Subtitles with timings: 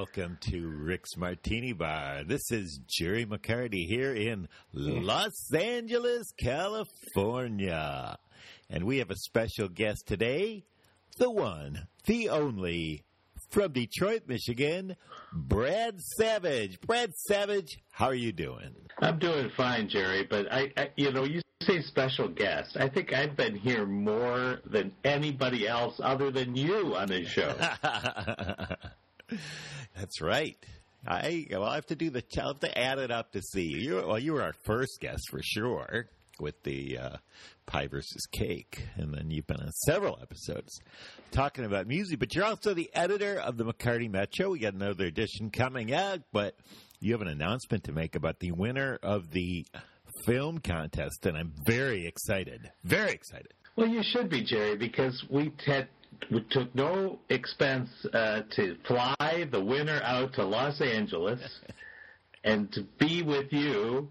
[0.00, 2.24] welcome to Rick's Martini Bar.
[2.24, 8.16] This is Jerry McCarty here in Los Angeles, California.
[8.70, 10.64] And we have a special guest today,
[11.18, 13.04] the one, the only,
[13.50, 14.96] from Detroit, Michigan,
[15.34, 16.80] Brad Savage.
[16.80, 18.74] Brad Savage, how are you doing?
[19.00, 20.24] I'm doing fine, Jerry.
[20.24, 22.78] But I, I, you know, you say special guest.
[22.78, 27.54] I think I've been here more than anybody else other than you on this show.
[29.96, 30.56] That's right.
[31.06, 32.22] I well, I have to do the.
[32.38, 33.68] I'll have to add it up to see.
[33.68, 37.16] You well, you were our first guest for sure with the uh,
[37.66, 40.78] pie versus cake, and then you've been on several episodes
[41.30, 42.18] talking about music.
[42.18, 44.50] But you're also the editor of the McCarty Metro.
[44.50, 46.54] We got another edition coming out, but
[47.00, 49.66] you have an announcement to make about the winner of the
[50.26, 52.70] film contest, and I'm very excited.
[52.84, 53.54] Very excited.
[53.76, 55.88] well, you should be, Jerry, because we had
[56.50, 61.40] took no expense uh, to fly the winner out to Los Angeles
[62.44, 64.08] and to be with you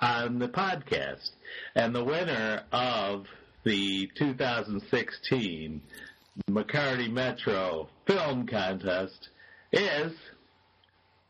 [0.00, 1.30] on the podcast.
[1.74, 3.26] And the winner of
[3.64, 5.82] the 2016
[6.48, 9.28] McCarty Metro Film Contest
[9.72, 10.12] is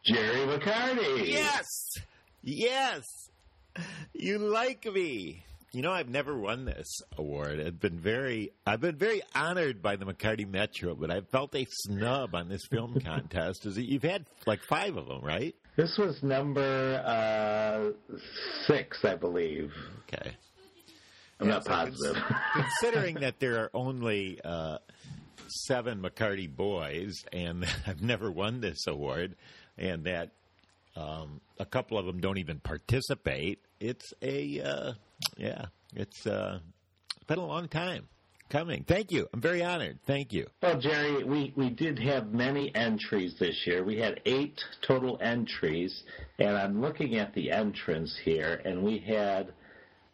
[0.04, 1.28] Jerry McCarty.
[1.28, 1.98] Yes,
[2.42, 3.30] yes,
[4.14, 5.44] you like me.
[5.72, 7.60] You know, I've never won this award.
[7.60, 11.64] I've been very, I've been very honored by the McCarty Metro, but I felt a
[11.70, 13.66] snub on this film contest.
[13.66, 15.54] Is that you've had like five of them, right?
[15.76, 18.16] This was number uh,
[18.66, 19.72] six, I believe.
[20.12, 20.32] Okay.
[21.38, 22.22] I'm Yeah, not so positive.
[22.52, 24.78] Considering that there are only uh,
[25.46, 29.36] seven McCarty boys, and I've never won this award,
[29.78, 30.30] and that
[30.96, 34.92] um, a couple of them don't even participate, it's a uh,
[35.36, 36.58] yeah, it's uh,
[37.26, 38.08] been a long time
[38.50, 38.84] coming.
[38.86, 39.26] Thank you.
[39.32, 39.98] I'm very honored.
[40.06, 40.46] Thank you.
[40.62, 43.84] Well, Jerry, we, we did have many entries this year.
[43.84, 46.02] We had eight total entries,
[46.38, 49.52] and I'm looking at the entrance here, and we had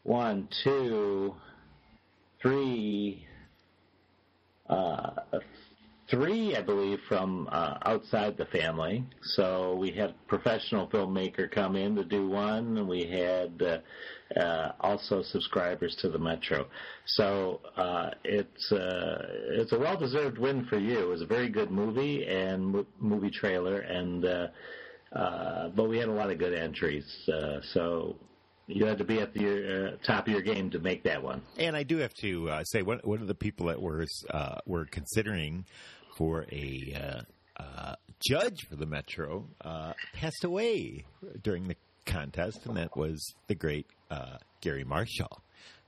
[0.02, 1.34] one, two,
[2.40, 3.26] three,
[4.68, 5.10] uh,
[6.10, 9.04] three, I believe, from uh, outside the family.
[9.22, 14.72] So we had professional filmmaker come in to do one, and we had uh, uh,
[14.80, 16.66] also subscribers to the Metro.
[17.06, 20.98] So uh, it's uh, it's a well deserved win for you.
[20.98, 24.48] It was a very good movie and mo- movie trailer, and uh,
[25.74, 27.04] but we had a lot of good entries.
[27.72, 28.16] So.
[28.68, 31.40] You had to be at the uh, top of your game to make that one.
[31.56, 34.58] And I do have to uh, say, one, one of the people that were uh,
[34.66, 35.64] were considering
[36.16, 37.24] for a
[37.58, 37.94] uh, uh,
[38.28, 41.04] judge for the Metro uh, passed away
[41.42, 45.40] during the contest, and that was the great uh, Garry Marshall.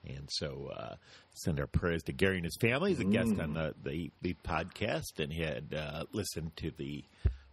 [0.07, 0.95] And so, uh,
[1.33, 2.91] send our prayers to Garry and his family.
[2.93, 7.05] He's a guest on the, the, the podcast and had uh, listened to the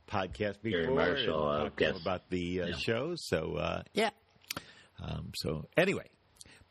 [0.07, 0.81] podcast before.
[0.83, 2.01] Garry Marshall, uh, talked to him guest.
[2.05, 2.75] about the uh, Yeah.
[2.77, 3.13] show.
[3.17, 4.11] So, uh, yeah.
[5.03, 6.05] Um, so, anyway,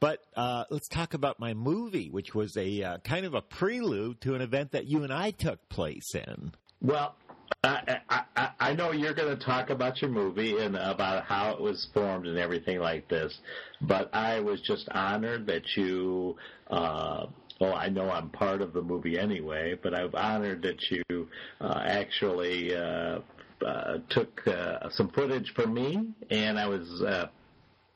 [0.04, 4.20] but uh, let's talk about my movie, which was a uh, kind of a prelude
[4.20, 6.52] to an event that you and I took place in.
[6.82, 7.14] Well,
[7.62, 11.60] I, I, I- know you're going to talk about your movie and about how it
[11.60, 13.34] was formed and everything like this,
[13.80, 16.36] but I was just honored that you.
[16.70, 17.28] Uh,
[17.58, 21.28] well, I know I'm part of the movie anyway, but I'm honored that you
[21.62, 23.20] uh, actually uh,
[23.64, 27.28] uh, took uh, some footage for me, and I was uh,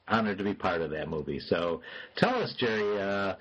[0.09, 1.41] honored to be part of that movie.
[1.41, 1.83] So,
[2.17, 3.01] tell us, Jerry.
[3.01, 3.35] Uh,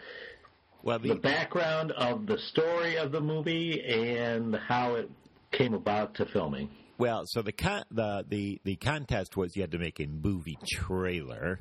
[0.83, 5.09] Well, the background of the story of the movie and how it
[5.51, 6.69] came about to filming.
[6.97, 10.57] Well, so the con- the the the contest was you had to make a movie
[10.71, 11.59] trailer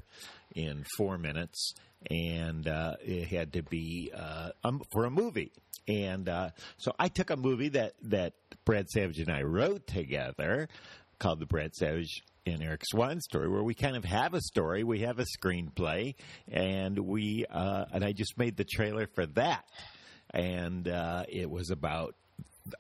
[0.55, 1.75] in four minutes,
[2.11, 5.53] and uh, it had to be uh, um, for a movie.
[5.89, 8.33] And uh, so I took a movie that that
[8.65, 10.69] Brad Savage and I wrote together
[11.19, 14.85] called the Brad Savage and Eric Swan story, where we kind of have a story,
[14.85, 16.15] we have a screenplay,
[16.49, 19.65] and we uh, and I just made the trailer for that,
[20.31, 22.15] and uh, it was about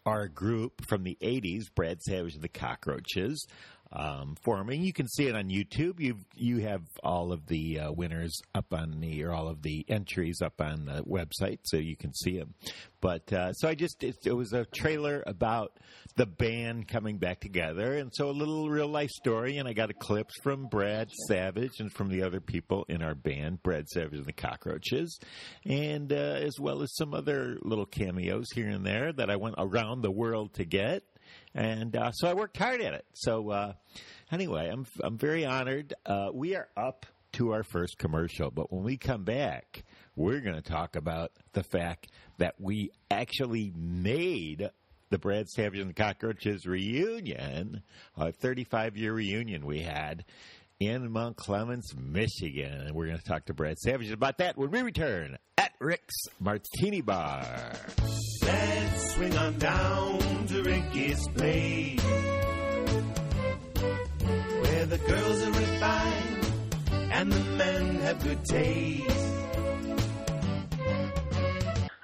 [0.04, 3.46] our group from the 80s, Brad Savage and the Cockroaches,
[3.92, 4.68] um, for them.
[4.68, 6.00] And you can see it on YouTube.
[6.00, 9.84] You you have all of the uh, winners up on the or all of the
[9.88, 12.54] entries up on the website, so you can see them.
[13.00, 15.78] But uh, so I just it, it was a trailer about
[16.16, 19.58] the band coming back together, and so a little real life story.
[19.58, 23.14] And I got a clips from Brad Savage and from the other people in our
[23.14, 25.18] band, Brad Savage and the Cockroaches,
[25.64, 29.56] and uh, as well as some other little cameos here and there that I went
[29.58, 31.02] around the world to get
[31.56, 33.06] and uh, so I worked hard at it.
[33.14, 33.72] So uh,
[34.30, 35.94] anyway, I'm I'm very honored.
[36.04, 40.54] Uh, we are up to our first commercial, but when we come back, we're going
[40.54, 42.08] to talk about the fact
[42.38, 44.70] that we actually made
[45.08, 47.82] the Brad Savage and the Cockroaches reunion,
[48.16, 50.24] a 35 year reunion we had
[50.78, 52.72] in Mount Clemens, Michigan.
[52.72, 56.16] And we're going to talk to Brad Savage about that when we return at Rick's
[56.38, 57.72] Martini Bar.
[58.42, 62.02] Let's swing on down to Ricky's place.
[64.60, 66.46] Where the girls are refined
[67.12, 69.32] and the men have good taste.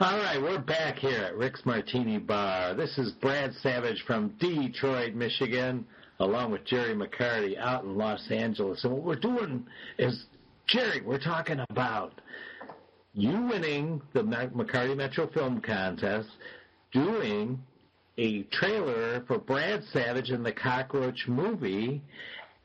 [0.01, 2.73] All right, we're back here at Rick's Martini Bar.
[2.75, 5.87] This is Brad Savage from Detroit, Michigan,
[6.19, 8.85] along with Jerry McCarty out in Los Angeles.
[8.85, 9.67] And what we're doing
[9.99, 10.25] is,
[10.67, 12.23] Jerry, we're talking about
[13.13, 16.31] you winning the McCarty Metro Film Contest,
[16.93, 17.63] doing
[18.19, 22.03] a trailer for Brad Savage and the Cockroach movie,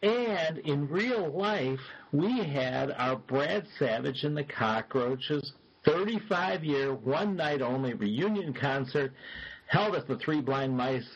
[0.03, 1.79] and in real life,
[2.12, 5.53] we had our Brad Savage and the Cockroaches
[5.85, 9.13] 35 year, one night only reunion concert
[9.68, 11.07] held at the Three Blind Mice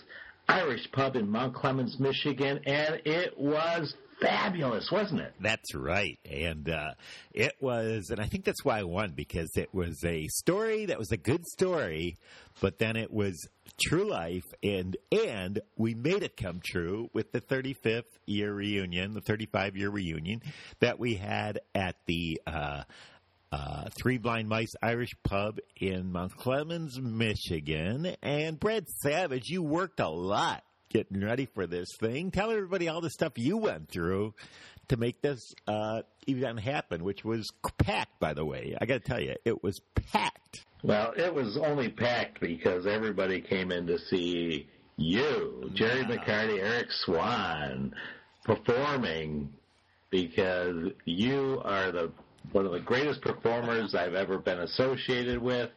[0.47, 5.33] Irish Pub in Mount Clemens, Michigan, and it was fabulous, wasn't it?
[5.39, 6.19] That's right.
[6.29, 6.93] And uh,
[7.33, 10.99] it was, and I think that's why I won because it was a story that
[10.99, 12.17] was a good story,
[12.61, 13.47] but then it was
[13.81, 19.21] true life, and and we made it come true with the 35th year reunion, the
[19.21, 20.41] 35 year reunion
[20.79, 22.39] that we had at the.
[22.45, 22.83] Uh,
[23.53, 28.15] uh, Three Blind Mice Irish Pub in Mount Clemens, Michigan.
[28.21, 32.31] And Brad Savage, you worked a lot getting ready for this thing.
[32.31, 34.33] Tell everybody all the stuff you went through
[34.89, 38.75] to make this uh, event happen, which was packed, by the way.
[38.79, 40.65] I got to tell you, it was packed.
[40.83, 44.67] Well, it was only packed because everybody came in to see
[44.97, 46.09] you, Jerry Wow.
[46.09, 47.93] McCarty, Eric Swan,
[48.43, 49.53] performing
[50.09, 52.11] because you are the
[52.51, 55.69] one of the greatest performers I've ever been associated with,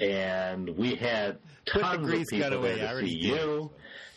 [0.00, 3.70] and we had tons of people there to see you.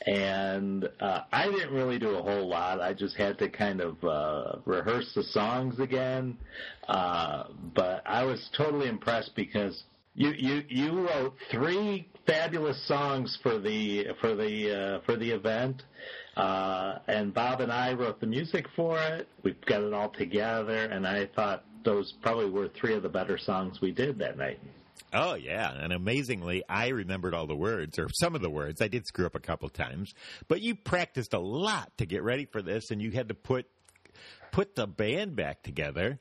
[0.06, 2.80] And uh, I didn't really do a whole lot.
[2.80, 6.38] I just had to kind of uh, rehearse the songs again.
[6.88, 9.84] Uh, but I was totally impressed because
[10.16, 15.84] you you you wrote three fabulous songs for the for the uh, for the event,
[16.36, 19.28] uh, and Bob and I wrote the music for it.
[19.44, 23.38] We've got it all together, and I thought those probably were three of the better
[23.38, 24.60] songs we did that night.
[25.14, 28.82] Oh yeah, and amazingly, I remembered all the words or some of the words.
[28.82, 30.14] I did screw up a couple times,
[30.48, 33.66] but you practiced a lot to get ready for this, and you had to put
[34.52, 36.20] put the band back together,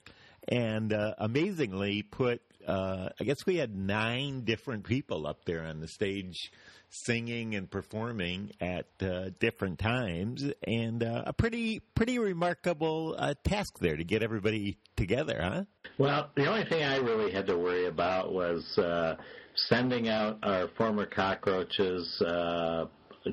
[0.49, 2.41] and uh, amazingly put.
[2.67, 6.51] Uh, I guess we had nine different people up there on the stage
[6.91, 13.79] singing and performing at uh, different times, and uh, a pretty pretty remarkable uh, task
[13.79, 15.65] there to get everybody together, huh?
[15.99, 19.17] Well, the only thing I really had to worry about was uh,
[19.55, 22.21] sending out our former cockroaches.
[22.23, 22.87] Uh,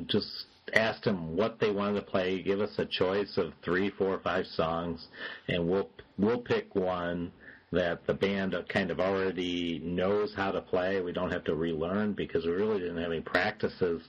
[0.07, 0.27] just
[0.73, 2.41] asked them what they wanted to play.
[2.41, 5.07] Give us a choice of three, four, five songs,
[5.47, 7.31] and we'll we'll pick one
[7.75, 11.01] that the band kind of already knows how to play.
[11.01, 14.01] We don't have to relearn because we really didn't have any practices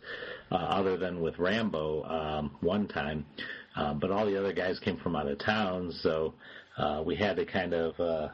[0.51, 3.27] uh, other than with Rambo um, one time.
[3.77, 6.35] Uh, but all the other guys came from out of town, so
[6.79, 8.29] uh, we had to kind of uh,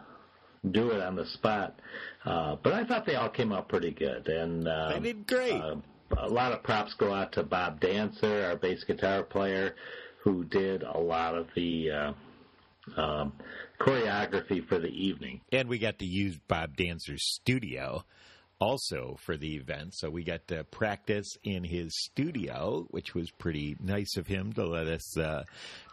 [0.70, 1.80] do it on the spot.
[2.24, 5.60] Uh, but I thought they all came out pretty good, and uh, They did great.
[5.60, 5.76] Uh,
[6.18, 9.74] a lot of props go out to Bob Dancer, our bass guitar player,
[10.22, 12.12] who did a lot of the uh,
[12.96, 13.32] um,
[13.84, 15.40] choreography for the evening.
[15.52, 18.04] and we got to use Bob Dancer's studio
[18.62, 19.92] also for the event.
[19.92, 24.64] So we got to practice in his studio, which was pretty nice of him to
[24.64, 25.42] let us uh,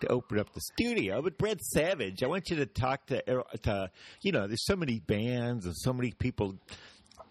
[0.01, 1.21] to open up the studio.
[1.21, 3.23] But Brad Savage, I want you to talk to
[3.63, 3.89] to
[4.21, 6.55] you know, there's so many bands and so many people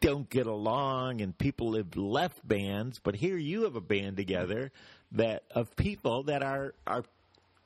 [0.00, 4.70] don't get along and people have left bands, but here you have a band together
[5.12, 7.04] that of people that are are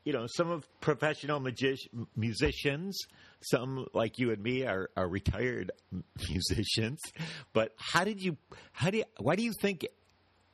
[0.04, 2.98] you know, some of professional magic- musicians,
[3.40, 5.72] some like you and me are, are retired
[6.28, 7.00] musicians.
[7.52, 8.36] But how did you?
[8.72, 8.98] How do?
[8.98, 9.86] You, why do you think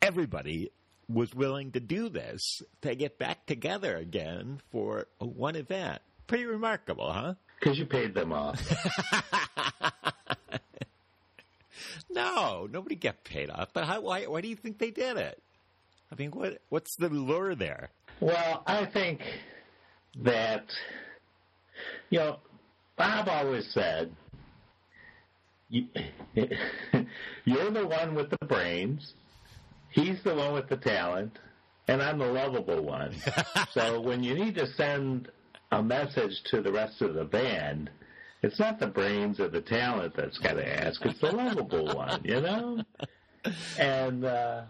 [0.03, 0.71] everybody
[1.09, 6.03] was willing to do this to get back together again for one event.
[6.27, 7.35] Pretty remarkable, huh?
[7.59, 8.61] Because you paid them off.
[12.11, 13.71] no, nobody got paid off.
[13.73, 15.43] But how, why, why do you think they did it?
[16.11, 17.91] I mean, what what's the lure there?
[18.21, 19.21] Well, I think
[20.23, 20.65] that
[22.11, 22.39] you know,
[22.97, 24.11] Bob always said,
[25.69, 25.87] you,
[27.45, 29.13] "You're the one with the brains,
[29.91, 31.39] he's the one with the talent,
[31.87, 33.15] and I'm the lovable one."
[33.73, 35.31] so when you need to send
[35.71, 37.91] a message to the rest of the band,
[38.43, 42.23] it's not the brains or the talent that's got to ask; it's the lovable one,
[42.25, 42.83] you know.
[43.79, 44.63] And uh,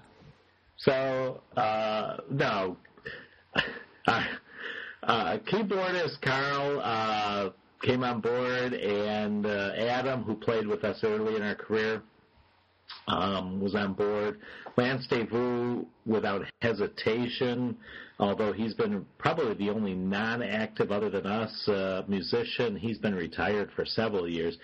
[0.79, 2.77] so, uh, no.
[4.07, 4.23] Uh,
[5.03, 7.51] uh, keyboardist Carl uh,
[7.83, 12.03] came on board, and uh, Adam, who played with us early in our career,
[13.07, 14.41] um, was on board.
[14.77, 17.77] Lance Devu, without hesitation,
[18.19, 23.71] although he's been probably the only non-active other than us uh, musician, he's been retired
[23.75, 24.57] for several years.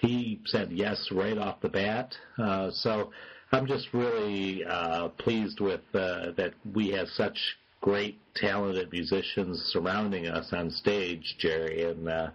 [0.00, 2.14] He said yes right off the bat.
[2.38, 3.10] Uh, so
[3.52, 7.38] I'm just really uh, pleased with uh, that we have such
[7.82, 12.30] great, talented musicians surrounding us on stage, Jerry, and uh,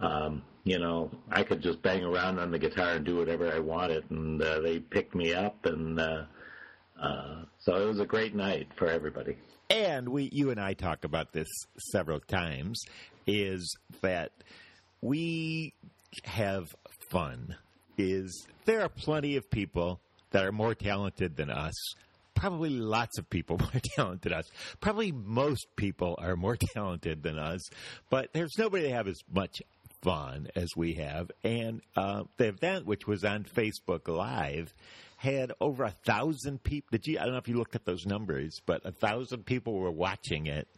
[0.00, 3.58] um, you know, I could just bang around on the guitar and do whatever I
[3.58, 6.24] wanted, and uh, they picked me up, and uh,
[7.02, 9.36] uh, so it was a great night for everybody.
[9.68, 11.48] And we, you and I talk about this
[11.90, 12.80] several times,
[13.26, 14.30] is that
[15.00, 15.74] we
[16.24, 16.74] have
[17.10, 17.56] fun.
[17.98, 20.00] Is there are plenty of people
[20.30, 21.74] that are more talented than us.
[22.34, 24.50] Probably lots of people more talented than us.
[24.80, 27.62] Probably most people are more talented than us,
[28.10, 29.62] but there's nobody to have as much
[30.02, 31.30] fun as we have.
[31.42, 34.72] And uh, the event, which was on Facebook Live,
[35.16, 36.88] had over a thousand people.
[36.92, 37.18] Did you?
[37.18, 40.46] I don't know if you looked at those numbers, but a thousand people were watching
[40.46, 40.68] it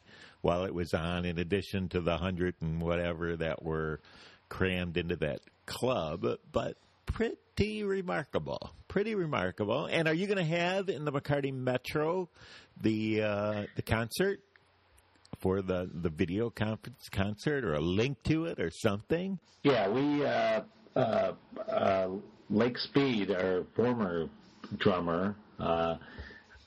[0.40, 1.24] while it was on.
[1.24, 4.00] In addition to the hundred and whatever that were
[4.48, 6.76] crammed into that club, but
[7.12, 8.70] pretty remarkable.
[8.88, 9.86] Pretty remarkable.
[9.86, 12.28] And are you going to have in the McCarty Metro
[12.80, 14.40] the uh, the concert
[15.40, 19.38] for the the video conference concert or a link to it or something?
[19.62, 20.62] Yeah, we uh,
[20.96, 21.32] uh,
[21.70, 22.08] uh,
[22.50, 24.28] Lake Speed, our former
[24.78, 25.96] drummer, uh,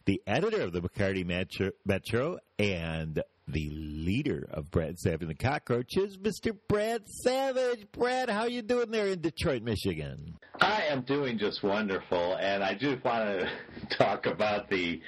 [0.06, 5.34] the editor of the McCarty Metro, Metro and the leader of Brad Savage and the
[5.34, 6.56] Cockroaches, Mr.
[6.68, 7.86] Brad Savage.
[7.92, 10.34] Brad, how you doing there in Detroit, Michigan?
[10.60, 13.50] I am doing just wonderful, and I just want to
[13.96, 15.00] talk about the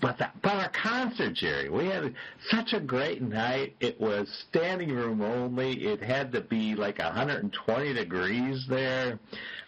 [0.00, 1.68] but the, about our concert, Jerry.
[1.68, 2.14] We had
[2.48, 3.76] such a great night.
[3.80, 5.84] It was standing room only.
[5.84, 9.18] It had to be like 120 degrees there.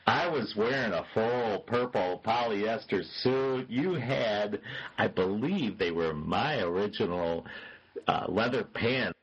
[0.09, 3.69] I was wearing a full purple polyester suit.
[3.69, 4.59] You had,
[4.97, 9.19] I believe, they were my original uh, leather pants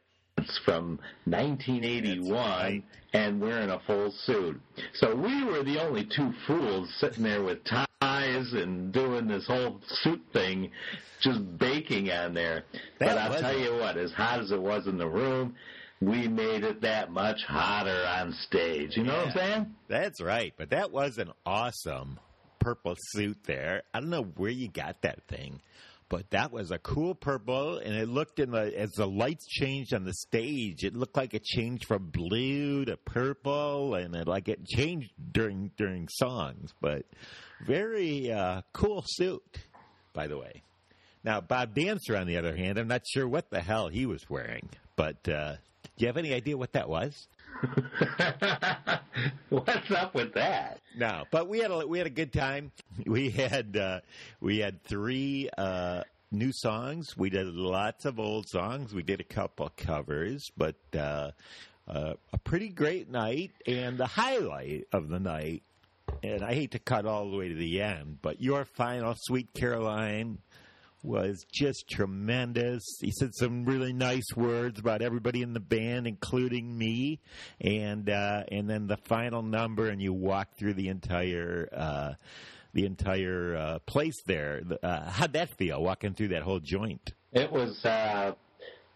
[0.64, 2.84] from 1981 right.
[3.14, 4.60] and wearing a full suit.
[4.94, 9.80] So we were the only two fools sitting there with ties and doing this whole
[10.04, 10.72] suit thing,
[11.22, 12.66] just baking on there.
[13.00, 15.56] That but I'll tell a- you what, as hot as it was in the room,
[16.02, 18.98] we made it that much hotter on stage.
[18.98, 19.76] You know what I'm saying?
[19.88, 22.20] That's right, but that was an awesome
[22.60, 23.84] purple suit there.
[23.94, 25.62] I don't know where you got that thing,
[26.10, 29.94] but that was a cool purple, and it looked in the as the lights changed
[29.94, 34.48] on the stage, it looked like it changed from blue to purple, and it like
[34.48, 36.74] it changed during during songs.
[36.80, 37.06] But
[37.66, 39.60] very uh, cool suit,
[40.14, 40.62] by the way.
[41.24, 44.30] Now Bob Dancer, on the other hand, I'm not sure what the hell he was
[44.30, 45.56] wearing, but uh,
[45.98, 47.28] Do you have any idea what that was?
[49.50, 50.82] What's up with that?
[50.98, 52.72] No, but we had a we had a good time.
[53.06, 54.00] We had uh,
[54.40, 57.18] we had three uh, new songs.
[57.18, 58.94] We did lots of old songs.
[58.94, 61.32] We did a couple covers, but uh,
[61.88, 63.52] uh, a pretty great night.
[63.68, 65.64] And the highlight of the night,
[66.24, 69.54] and I hate to cut all the way to the end, but your final, Sweet
[69.54, 70.40] Caroline,
[71.06, 72.84] was just tremendous.
[73.02, 77.20] He said some really nice words about everybody in the band, including me,
[77.62, 81.70] and uh, and then the final number, and you walk through the entire.
[81.72, 82.14] Uh,
[82.74, 84.62] the entire uh, place there.
[84.84, 87.14] Uh, how'd that feel, walking through that whole joint?
[87.32, 88.34] It was uh,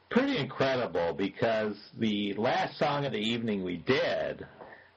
[0.09, 4.45] pretty incredible because the last song of the evening we did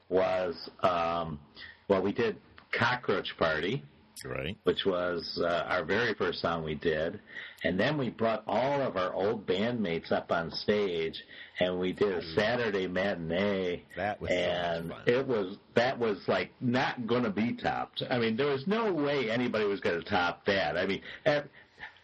[0.09, 1.39] was, um,
[1.87, 2.35] well, we did
[2.73, 3.83] Cockroach Party,
[4.25, 4.57] Right.
[4.63, 7.19] which was uh, our very first song we did.
[7.63, 11.21] And then we brought all of our old bandmates up on stage
[11.59, 13.83] and we did a Saturday matinee.
[13.95, 15.01] That was so and fun.
[15.07, 18.03] it was that was like not going to be topped.
[18.09, 20.77] I mean, there was no way anybody was going to top that.
[20.77, 21.01] I mean,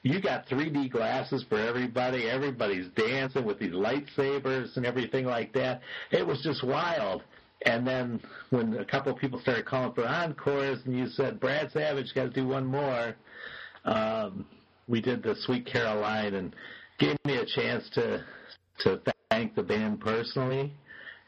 [0.03, 2.29] you got 3D glasses for everybody.
[2.29, 5.81] Everybody's dancing with these lightsabers and everything like that.
[6.11, 7.23] It was just wild.
[7.65, 11.71] And then when a couple of people started calling for encores, and you said, "Brad
[11.71, 13.15] Savage got to do one more,"
[13.85, 14.45] um,
[14.87, 16.55] we did the Sweet Caroline, and
[16.99, 18.23] gave me a chance to
[18.79, 20.73] to thank the band personally,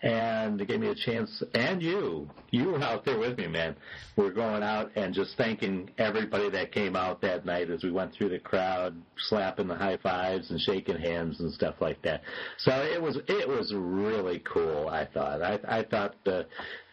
[0.04, 3.76] and it gave me a chance, and you, you were out there with me, man.
[4.16, 8.14] We're going out and just thanking everybody that came out that night as we went
[8.14, 12.22] through the crowd, slapping the high fives and shaking hands and stuff like that.
[12.60, 14.88] So it was it was really cool.
[14.88, 15.42] I thought.
[15.42, 16.48] I I thought the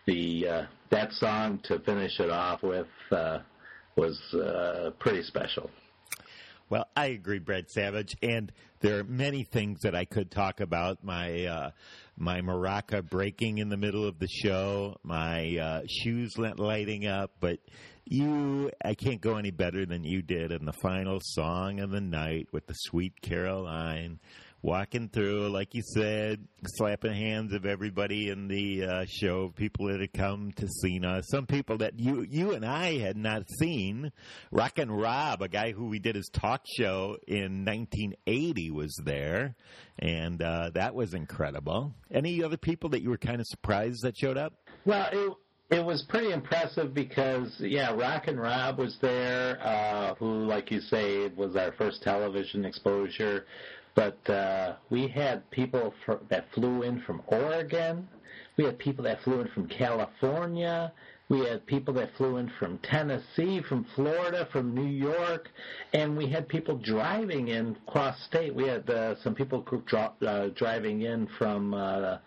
[0.07, 3.39] the uh, that song to finish it off with uh,
[3.97, 5.71] was uh, pretty special.
[6.71, 11.03] Well, I agree, Brad Savage, and there are many things that I could talk about.
[11.03, 11.71] My uh,
[12.19, 17.59] my maraca breaking in the middle of the show, my uh, shoes lighting up, but
[18.05, 22.01] you, I can't go any better than you did in the final song of the
[22.01, 24.19] night with the Sweet Caroline.
[24.61, 30.01] Walking through, like you said, slapping hands of everybody in the uh, show, people that
[30.01, 34.11] had come to see us, some people that you you and I had not seen.
[34.51, 39.55] Rockin' Rob, a guy who we did his talk show in 1980, was there,
[40.01, 41.95] and uh, that was incredible.
[42.11, 44.55] Any other people that you were kind of surprised that showed up?
[44.85, 45.33] Well, it
[45.71, 51.29] it was pretty impressive because yeah, Rockin' Rob was there, uh, who, like you say,
[51.29, 53.45] was our first television exposure.
[53.99, 58.09] But uh, we had people fr- that flew in from Oregon.
[58.57, 60.93] We had people that flew in from California.
[61.29, 65.49] We had people that flew in from Tennessee, from Florida, from New York,
[65.95, 68.55] and we had people driving in cross state.
[68.55, 72.19] We had uh, some people dro- uh, driving in from uh,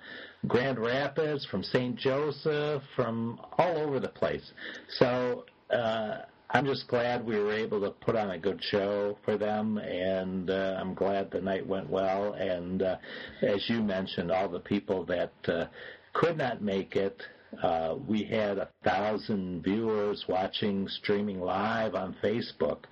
[0.48, 1.96] Grand Rapids, from St.
[1.96, 4.52] Joseph, from all over the place.
[5.00, 6.24] So uh,
[6.54, 10.50] I'm just glad we were able to put on a good show for them, and
[10.50, 12.34] uh, I'm glad the night went well.
[12.34, 12.98] And uh,
[13.42, 15.66] as you mentioned, all the people that uh,
[16.14, 17.22] could not make it.
[17.64, 22.84] Uh, we had a thousand viewers watching streaming live on Facebook,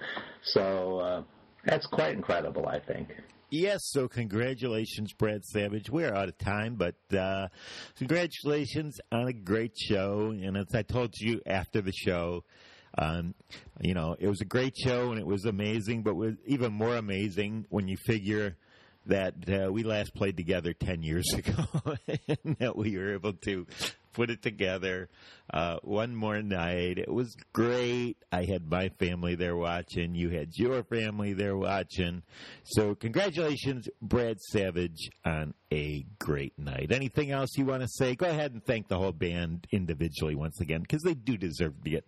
[0.44, 1.24] so uh,
[1.66, 2.66] that's quite incredible.
[2.66, 3.10] I think.
[3.52, 5.90] Yes, so congratulations, Brad Savage.
[5.90, 7.48] We're out of time, but uh,
[7.98, 10.30] congratulations on a great show.
[10.30, 12.44] And as I told you after the show,
[12.98, 13.34] um,
[13.82, 16.96] you know, it was a great show and it was amazing, but was even more
[16.96, 18.58] amazing when you figure
[19.06, 21.98] that uh, we last played together 10 years ago
[22.28, 23.66] and that we were able to
[24.14, 25.10] put it together
[25.54, 26.98] uh, one more night.
[26.98, 28.18] It was great.
[28.32, 30.16] I had my family there watching.
[30.16, 32.24] You had your family there watching.
[32.64, 36.92] So, congratulations, Brad Savage, on a great night.
[36.92, 38.16] Anything else you want to say?
[38.16, 41.90] Go ahead and thank the whole band individually once again because they do deserve to
[41.90, 42.06] get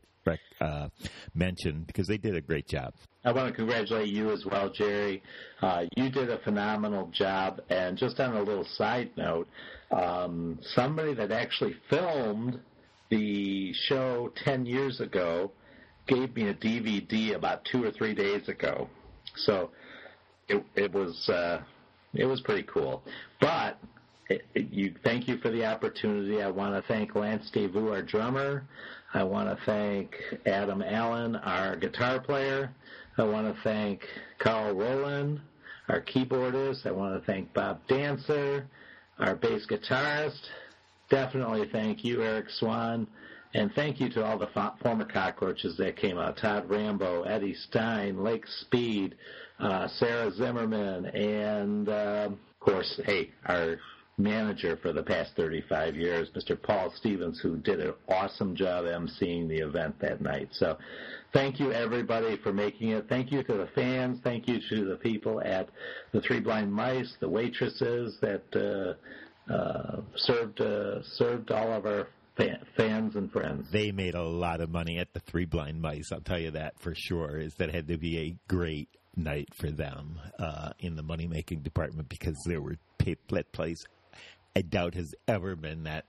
[0.60, 0.90] uh,
[1.34, 2.94] mentioned because they did a great job.
[3.24, 5.22] I want to congratulate you as well, Jerry.
[5.62, 7.62] Uh, you did a phenomenal job.
[7.70, 9.48] And just on a little side note,
[9.92, 12.60] um, somebody that actually filmed
[13.10, 15.52] the show 10 years ago
[16.08, 18.90] gave me a DVD about two or three days ago.
[19.36, 19.72] So
[20.48, 21.62] it, it was uh,
[22.14, 23.04] it was pretty cool.
[23.40, 23.78] But
[24.30, 26.42] it, it, you thank you for the opportunity.
[26.42, 28.66] I want to thank Lance Devu, our drummer.
[29.14, 32.72] I want to thank Adam Allen, our guitar player.
[33.18, 34.06] I want to thank
[34.40, 35.42] Carl Rowland,
[35.90, 36.86] our keyboardist.
[36.86, 38.66] I want to thank Bob Dancer,
[39.20, 40.40] our bass guitarist.
[41.10, 43.06] Definitely thank you, Eric Swan.
[43.54, 47.54] And thank you to all the fo- former cockroaches that came out Todd Rambo, Eddie
[47.54, 49.16] Stein, Lake Speed,
[49.60, 53.76] uh, Sarah Zimmerman, and uh, of course, hey, our
[54.22, 56.62] manager for the past 35 years, Mr.
[56.62, 60.50] Paul Stevens, who did an awesome job emceeing the event that night.
[60.52, 60.78] So
[61.34, 63.08] thank you everybody for making it.
[63.10, 64.20] Thank you to the fans.
[64.24, 65.70] Thank you to the people at
[66.12, 72.08] the Three Blind Mice, the waitresses that uh, uh, served uh, served all of our
[72.78, 73.68] fans and friends.
[73.72, 76.12] They made a lot of money at the Three Blind Mice.
[76.12, 77.38] I'll tell you that for sure.
[77.38, 81.60] Is that had to be a great night for them uh, in the money making
[81.60, 82.78] department because there were
[83.30, 83.84] that place.
[84.56, 86.06] I doubt has ever been that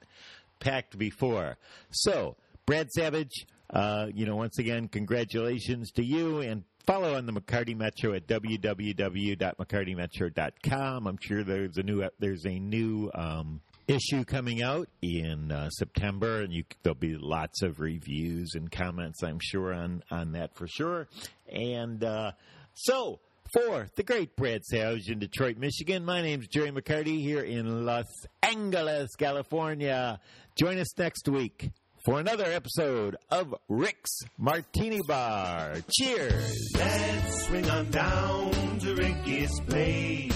[0.61, 1.59] packed before.
[1.91, 7.33] So, Brad Savage, uh, you know, once again, congratulations to you and follow on the
[7.33, 11.07] McCarty Metro at www.mccartymetro.com.
[11.07, 16.43] I'm sure there's a new there's a new um, issue coming out in uh, September,
[16.43, 20.67] and you, there'll be lots of reviews and comments, I'm sure, on on that for
[20.67, 21.09] sure.
[21.49, 22.33] And uh,
[22.75, 23.21] so.
[23.53, 28.07] For the great Brad Savage in Detroit, Michigan, my name's Jerry McCarty here in Los
[28.43, 30.19] Angeles, California.
[30.57, 31.71] Join us next week
[32.07, 35.77] for another episode of Rick's Martini Bar.
[35.93, 36.73] Cheers!
[36.79, 40.35] Let's swing on down to Ricky's place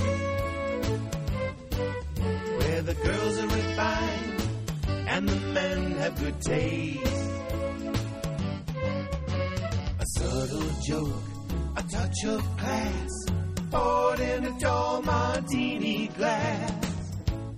[2.59, 4.43] where the girls are refined
[5.09, 7.31] and the men have good taste.
[9.99, 11.23] A subtle joke,
[11.77, 13.27] a touch of class,
[13.71, 16.73] poured in a tall martini glass.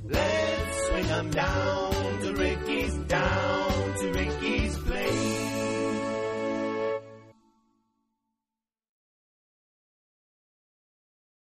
[0.04, 3.67] Let's swing 'em down to Ricky's down